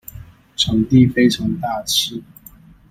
[0.55, 2.23] 場地非常大氣